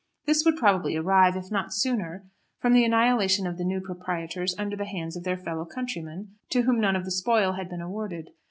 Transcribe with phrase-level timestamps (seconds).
[0.25, 2.23] This would probably arrive, if not sooner,
[2.59, 6.63] from the annihilation of the new proprietors under the hands of their fellow countrymen to
[6.63, 8.31] whom none of the spoil had been awarded.